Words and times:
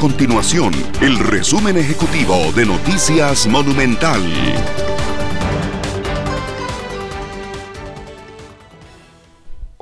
continuación 0.00 0.72
el 1.02 1.18
resumen 1.18 1.76
ejecutivo 1.76 2.50
de 2.56 2.64
Noticias 2.64 3.46
Monumental. 3.46 4.22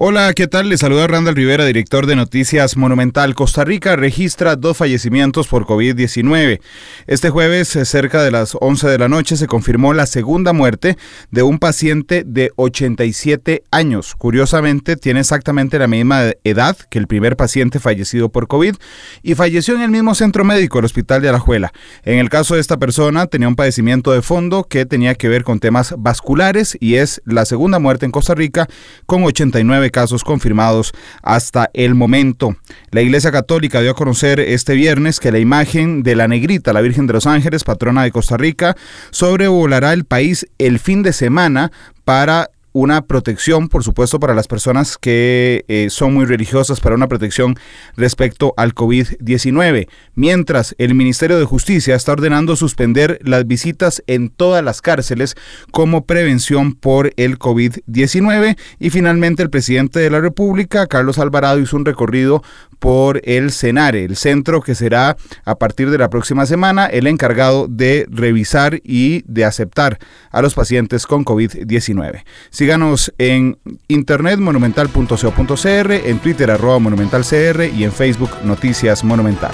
Hola, 0.01 0.33
¿qué 0.33 0.47
tal? 0.47 0.69
Les 0.69 0.79
saluda 0.79 1.09
Randall 1.09 1.35
Rivera, 1.35 1.65
director 1.65 2.07
de 2.07 2.15
Noticias 2.15 2.77
Monumental. 2.77 3.35
Costa 3.35 3.65
Rica 3.65 3.97
registra 3.97 4.55
dos 4.55 4.77
fallecimientos 4.77 5.49
por 5.49 5.67
COVID-19. 5.67 6.61
Este 7.09 7.31
jueves, 7.31 7.75
eh, 7.75 7.85
cerca 7.85 8.23
de 8.23 8.31
las 8.31 8.57
11 8.61 8.87
de 8.87 8.97
la 8.97 9.09
noche, 9.09 9.37
se 9.37 9.49
confirmó 9.49 9.95
la 9.95 10.07
segunda 10.07 10.53
muerte 10.53 10.97
de 11.33 11.43
un 11.43 11.59
paciente 11.59 12.23
de 12.25 12.53
87 12.55 13.65
años. 13.73 14.15
Curiosamente, 14.15 14.95
tiene 14.95 15.19
exactamente 15.19 15.81
la 15.81 15.89
misma 15.89 16.27
edad 16.45 16.77
que 16.77 17.01
el 17.01 17.09
primer 17.09 17.37
paciente 17.37 17.81
fallecido 17.81 18.29
por 18.29 18.47
COVID 18.47 18.77
y 19.25 19.35
falleció 19.35 19.75
en 19.75 19.83
el 19.83 19.91
mismo 19.91 20.15
centro 20.15 20.45
médico, 20.45 20.79
el 20.79 20.85
Hospital 20.85 21.23
de 21.23 21.31
Alajuela. 21.31 21.73
En 22.05 22.21
el 22.21 22.31
caso 22.31 22.55
de 22.55 22.61
esta 22.61 22.77
persona, 22.77 23.27
tenía 23.27 23.49
un 23.49 23.57
padecimiento 23.57 24.13
de 24.13 24.23
fondo 24.23 24.63
que 24.63 24.87
tenía 24.87 25.17
que 25.17 25.29
ver 25.29 25.43
con 25.43 25.59
temas 25.59 25.93
vasculares 25.99 26.77
y 26.79 26.95
es 26.95 27.21
la 27.25 27.45
segunda 27.45 27.81
muerte 27.81 28.07
en 28.07 28.13
Costa 28.13 28.37
Rica 28.37 28.69
con 29.05 29.25
89 29.25 29.88
casos 29.91 30.25
confirmados 30.25 30.93
hasta 31.23 31.71
el 31.75 31.95
momento. 31.95 32.57
La 32.91 33.01
Iglesia 33.01 33.33
Católica 33.33 33.81
dio 33.81 33.93
a 33.93 33.95
conocer 33.95 34.41
este 34.41 34.75
viernes 34.75 35.21
que 35.21 35.33
la 35.33 35.39
imagen 35.39 36.03
de 36.03 36.17
la 36.17 36.29
negrita, 36.29 36.73
la 36.73 36.81
Virgen 36.81 37.07
de 37.07 37.15
los 37.15 37.27
Ángeles, 37.27 37.65
patrona 37.65 38.03
de 38.03 38.13
Costa 38.13 38.37
Rica, 38.37 38.77
sobrevolará 39.11 39.93
el 39.93 40.05
país 40.05 40.47
el 40.59 40.79
fin 40.79 41.03
de 41.03 41.13
semana 41.13 41.73
para 42.05 42.51
una 42.73 43.03
protección, 43.03 43.69
por 43.69 43.83
supuesto, 43.83 44.21
para 44.21 44.35
las 44.35 44.47
personas 44.47 44.99
que 44.99 45.65
eh, 45.69 45.89
son 45.91 46.15
muy 46.15 46.27
religiosas, 46.27 46.81
para 46.81 46.95
una 46.95 47.09
protección 47.09 47.57
respecto 47.97 48.55
al 48.57 48.75
COVID-19. 48.75 49.89
Mientras 50.15 50.75
el 50.79 50.95
Ministerio 50.95 51.39
de 51.39 51.45
Justicia 51.45 51.95
está 51.95 52.13
ordenando 52.13 52.57
suspender 52.57 53.19
las 53.23 53.47
visitas 53.47 54.03
en 54.07 54.29
todas 54.29 54.63
las 54.65 54.83
cárceles 54.83 55.37
como 55.71 56.05
prevención 56.05 56.75
por 56.75 57.13
el 57.17 57.39
COVID-19. 57.39 58.57
Y 58.79 58.91
finalmente 58.91 59.43
el 59.43 59.51
presidente 59.51 60.01
de 60.01 60.11
la 60.11 60.21
República, 60.21 60.87
Carlos 60.87 61.19
Alvarado, 61.19 61.59
hizo 61.61 61.77
un 61.77 61.85
recorrido 61.85 62.43
por 62.79 63.21
el 63.25 63.53
CENARE, 63.53 64.05
el 64.05 64.17
centro 64.17 64.61
que 64.61 64.75
será 64.75 65.17
a 65.45 65.55
partir 65.57 65.91
de 65.91 65.99
la 65.99 66.11
próxima 66.11 66.47
semana 66.47 66.87
el 66.87 67.07
encargado 67.07 67.67
de 67.69 68.07
revisar 68.11 68.81
y 68.85 69.23
de 69.27 69.45
aceptar 69.45 69.99
a 70.31 70.43
los 70.43 70.55
pacientes 70.55 71.07
con 71.07 71.25
COVID-19. 71.25 72.25
Síganos 72.51 73.13
en 73.19 73.59
internet 73.89 74.39
monumental.co.cr, 74.39 75.93
en 75.93 76.19
Twitter 76.19 76.51
arroba 76.51 76.79
monumentalcr 76.79 77.71
y 77.75 77.85
en 77.85 77.93
Facebook 77.93 78.31
Noticias 78.45 79.05
Monumental. 79.05 79.53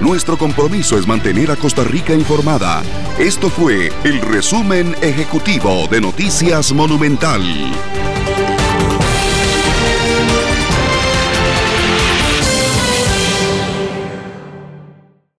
Nuestro 0.00 0.38
compromiso 0.38 0.98
es 0.98 1.06
mantener 1.06 1.50
a 1.50 1.56
Costa 1.56 1.84
Rica 1.84 2.14
informada. 2.14 2.82
Esto 3.18 3.50
fue 3.50 3.90
el 4.04 4.20
resumen 4.22 4.96
ejecutivo 5.02 5.86
de 5.88 6.00
Noticias 6.00 6.72
Monumental. 6.72 7.42